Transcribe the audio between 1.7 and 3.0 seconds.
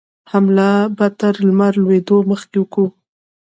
لوېدو مخکې کوو.